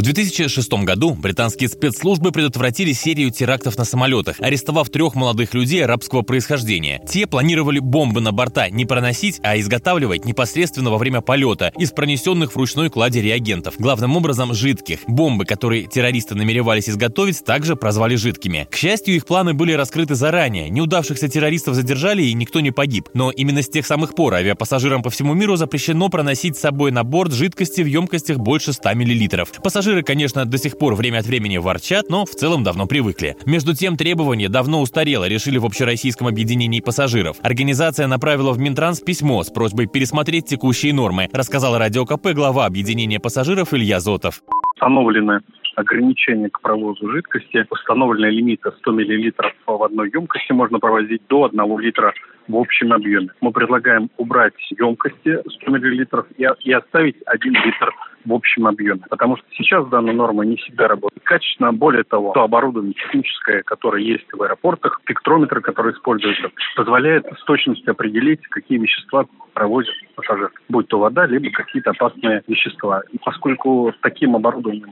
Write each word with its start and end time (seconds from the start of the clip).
В 0.00 0.02
2006 0.02 0.72
году 0.84 1.12
британские 1.12 1.68
спецслужбы 1.68 2.32
предотвратили 2.32 2.94
серию 2.94 3.30
терактов 3.30 3.76
на 3.76 3.84
самолетах, 3.84 4.36
арестовав 4.40 4.88
трех 4.88 5.14
молодых 5.14 5.52
людей 5.52 5.84
арабского 5.84 6.22
происхождения. 6.22 7.02
Те 7.06 7.26
планировали 7.26 7.80
бомбы 7.80 8.22
на 8.22 8.32
борта 8.32 8.70
не 8.70 8.86
проносить, 8.86 9.40
а 9.42 9.58
изготавливать 9.60 10.24
непосредственно 10.24 10.88
во 10.88 10.96
время 10.96 11.20
полета 11.20 11.70
из 11.76 11.90
пронесенных 11.90 12.52
в 12.52 12.56
ручной 12.56 12.88
кладе 12.88 13.20
реагентов, 13.20 13.74
главным 13.76 14.16
образом 14.16 14.54
жидких. 14.54 15.00
Бомбы, 15.06 15.44
которые 15.44 15.86
террористы 15.86 16.34
намеревались 16.34 16.88
изготовить, 16.88 17.44
также 17.44 17.76
прозвали 17.76 18.14
жидкими. 18.14 18.66
К 18.70 18.76
счастью, 18.76 19.16
их 19.16 19.26
планы 19.26 19.52
были 19.52 19.74
раскрыты 19.74 20.14
заранее. 20.14 20.70
Неудавшихся 20.70 21.28
террористов 21.28 21.74
задержали 21.74 22.22
и 22.22 22.32
никто 22.32 22.60
не 22.60 22.70
погиб. 22.70 23.10
Но 23.12 23.30
именно 23.30 23.60
с 23.60 23.68
тех 23.68 23.84
самых 23.84 24.14
пор 24.14 24.32
авиапассажирам 24.32 25.02
по 25.02 25.10
всему 25.10 25.34
миру 25.34 25.56
запрещено 25.56 26.08
проносить 26.08 26.56
с 26.56 26.60
собой 26.60 26.90
на 26.90 27.04
борт 27.04 27.34
жидкости 27.34 27.82
в 27.82 27.86
емкостях 27.86 28.38
больше 28.38 28.72
100 28.72 28.94
мл. 28.94 29.46
Пассажиры, 29.62 29.89
конечно, 30.02 30.44
до 30.44 30.58
сих 30.58 30.78
пор 30.78 30.94
время 30.94 31.18
от 31.18 31.26
времени 31.26 31.58
ворчат, 31.58 32.08
но 32.08 32.24
в 32.24 32.30
целом 32.30 32.62
давно 32.62 32.86
привыкли. 32.86 33.36
Между 33.46 33.74
тем, 33.74 33.96
требование 33.96 34.48
давно 34.48 34.80
устарело, 34.80 35.28
решили 35.28 35.58
в 35.58 35.66
Общероссийском 35.66 36.26
объединении 36.26 36.80
пассажиров. 36.80 37.36
Организация 37.42 38.06
направила 38.06 38.52
в 38.52 38.58
Минтранс 38.58 39.00
письмо 39.00 39.42
с 39.42 39.50
просьбой 39.50 39.86
пересмотреть 39.86 40.46
текущие 40.46 40.94
нормы, 40.94 41.28
рассказал 41.32 41.76
Радио 41.78 42.06
КП 42.06 42.28
глава 42.34 42.66
объединения 42.66 43.20
пассажиров 43.20 43.74
Илья 43.74 44.00
Зотов. 44.00 44.42
Установлены 44.74 45.40
ограничения 45.76 46.48
к 46.48 46.60
провозу 46.60 47.10
жидкости. 47.10 47.66
Установлены 47.70 48.30
лимиты 48.30 48.70
100 48.78 48.92
мл 48.92 49.32
в 49.66 49.82
одной 49.82 50.10
емкости 50.12 50.52
можно 50.52 50.78
провозить 50.78 51.22
до 51.28 51.44
1 51.44 51.78
литра 51.78 52.12
в 52.48 52.56
общем 52.56 52.92
объеме. 52.92 53.28
Мы 53.40 53.52
предлагаем 53.52 54.10
убрать 54.16 54.54
емкости 54.70 55.38
100 55.62 55.70
мл 55.70 56.24
и 56.36 56.72
оставить 56.72 57.16
1 57.26 57.52
литр 57.52 57.94
в 58.30 58.34
общем 58.34 58.66
объеме. 58.66 59.02
Потому 59.08 59.36
что 59.36 59.46
сейчас 59.52 59.86
данная 59.88 60.14
норма 60.14 60.44
не 60.44 60.56
всегда 60.56 60.88
работает 60.88 61.22
качественно. 61.24 61.72
Более 61.72 62.04
того, 62.04 62.32
то 62.32 62.42
оборудование 62.42 62.94
техническое, 62.94 63.62
которое 63.62 64.02
есть 64.02 64.26
в 64.32 64.42
аэропортах, 64.42 65.00
спектрометр, 65.02 65.60
который 65.60 65.92
используется, 65.92 66.50
позволяет 66.76 67.26
с 67.26 67.44
точностью 67.44 67.92
определить, 67.92 68.42
какие 68.48 68.78
вещества 68.78 69.26
провозят 69.54 69.94
пассажир. 70.14 70.50
Будь 70.68 70.88
то 70.88 70.98
вода, 70.98 71.26
либо 71.26 71.50
какие-то 71.50 71.90
опасные 71.90 72.42
вещества. 72.46 73.02
И 73.12 73.18
поскольку 73.18 73.92
таким 74.00 74.36
оборудованием 74.36 74.86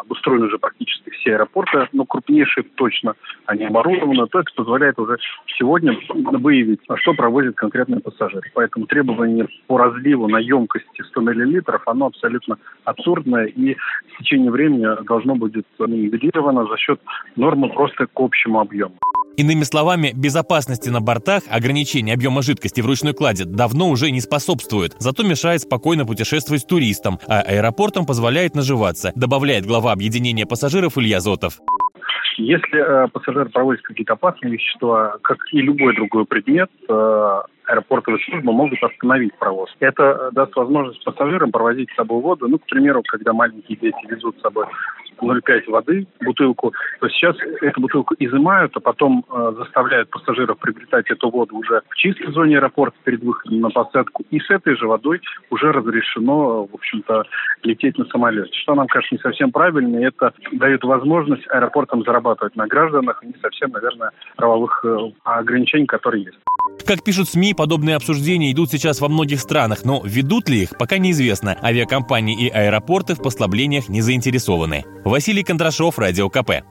обустроены 0.00 0.46
уже 0.46 0.58
практически 0.58 1.10
все 1.10 1.34
аэропорты, 1.34 1.88
но 1.92 2.04
крупнейшие 2.04 2.64
точно 2.74 3.14
они 3.46 3.64
оборудованы, 3.64 4.26
то 4.26 4.40
это 4.40 4.50
позволяет 4.54 4.98
уже 4.98 5.18
сегодня 5.58 5.96
выявить, 6.14 6.80
что 6.96 7.14
провозит 7.14 7.56
конкретный 7.56 8.00
пассажир. 8.00 8.42
Поэтому 8.54 8.86
требование 8.86 9.48
по 9.66 9.78
разливу 9.78 10.28
на 10.28 10.38
емкости 10.38 11.02
100 11.02 11.20
мл, 11.20 11.62
оно 11.86 12.06
абсолютно 12.06 12.58
абсурдное 12.84 13.46
и 13.46 13.74
в 13.74 14.18
течение 14.18 14.50
времени 14.50 14.86
должно 15.04 15.34
будет 15.34 15.66
нивелировано 15.78 16.66
за 16.66 16.76
счет 16.76 17.00
нормы 17.36 17.68
просто 17.68 18.06
к 18.06 18.20
общему 18.20 18.60
объему. 18.60 18.94
Иными 19.36 19.62
словами, 19.62 20.12
безопасности 20.14 20.90
на 20.90 21.00
бортах 21.00 21.42
ограничение 21.50 22.14
объема 22.14 22.42
жидкости 22.42 22.80
в 22.80 22.86
ручной 22.86 23.14
кладе 23.14 23.44
давно 23.44 23.88
уже 23.88 24.10
не 24.10 24.20
способствует, 24.20 24.94
зато 24.98 25.22
мешает 25.22 25.62
спокойно 25.62 26.04
путешествовать 26.04 26.66
туристам, 26.66 27.18
а 27.26 27.40
аэропортам 27.40 28.04
позволяет 28.04 28.54
наживаться, 28.54 29.12
добавляет 29.14 29.64
глава 29.64 29.92
объединения 29.92 30.44
пассажиров 30.44 30.98
Илья 30.98 31.20
Зотов. 31.20 31.60
Если 32.36 32.78
э, 32.78 33.08
пассажир 33.08 33.48
проводит 33.50 33.82
какие-то 33.82 34.14
опасные 34.14 34.52
вещества, 34.52 35.16
как 35.22 35.38
и 35.52 35.60
любой 35.60 35.94
другой 35.94 36.24
предмет, 36.24 36.70
э, 36.88 37.40
аэропортовые 37.72 38.22
службы 38.24 38.52
могут 38.52 38.82
остановить 38.82 39.34
провоз. 39.38 39.70
Это 39.80 40.30
даст 40.32 40.54
возможность 40.56 41.02
пассажирам 41.04 41.50
провозить 41.50 41.90
с 41.90 41.96
собой 41.96 42.20
воду. 42.20 42.48
Ну, 42.48 42.58
к 42.58 42.66
примеру, 42.66 43.02
когда 43.06 43.32
маленькие 43.32 43.78
дети 43.78 44.06
везут 44.08 44.36
с 44.38 44.42
собой 44.42 44.66
0,5 45.20 45.70
воды, 45.70 46.06
бутылку, 46.20 46.72
то 47.00 47.08
сейчас 47.08 47.36
эту 47.60 47.80
бутылку 47.80 48.14
изымают, 48.18 48.76
а 48.76 48.80
потом 48.80 49.24
э, 49.30 49.52
заставляют 49.58 50.10
пассажиров 50.10 50.58
приобретать 50.58 51.10
эту 51.10 51.30
воду 51.30 51.56
уже 51.56 51.82
в 51.88 51.96
чистой 51.96 52.32
зоне 52.32 52.58
аэропорта 52.58 52.96
перед 53.04 53.22
выходом 53.22 53.60
на 53.60 53.70
посадку. 53.70 54.24
И 54.30 54.40
с 54.40 54.50
этой 54.50 54.76
же 54.76 54.86
водой 54.86 55.20
уже 55.50 55.72
разрешено, 55.72 56.64
в 56.64 56.74
общем-то, 56.74 57.24
лететь 57.62 57.98
на 57.98 58.04
самолете. 58.06 58.52
Что 58.62 58.74
нам 58.74 58.86
кажется 58.88 59.14
не 59.14 59.20
совсем 59.20 59.52
правильно, 59.52 59.98
и 59.98 60.04
это 60.04 60.32
дает 60.52 60.82
возможность 60.84 61.44
аэропортам 61.48 62.02
зарабатывать 62.02 62.56
на 62.56 62.66
гражданах, 62.66 63.22
и 63.22 63.28
не 63.28 63.34
совсем, 63.40 63.70
наверное, 63.70 64.10
правовых 64.36 64.84
э, 64.84 64.96
ограничений, 65.24 65.86
которые 65.86 66.24
есть. 66.24 66.38
Как 66.86 67.04
пишут 67.04 67.28
СМИ, 67.28 67.54
подобные 67.62 67.94
обсуждения 67.94 68.50
идут 68.50 68.72
сейчас 68.72 69.00
во 69.00 69.08
многих 69.08 69.38
странах, 69.38 69.84
но 69.84 70.02
ведут 70.04 70.48
ли 70.48 70.62
их, 70.62 70.76
пока 70.76 70.98
неизвестно. 70.98 71.56
Авиакомпании 71.62 72.46
и 72.46 72.48
аэропорты 72.48 73.14
в 73.14 73.22
послаблениях 73.22 73.88
не 73.88 74.02
заинтересованы. 74.02 74.84
Василий 75.04 75.44
Кондрашов, 75.44 75.96
Радио 75.96 76.28
КП. 76.28 76.64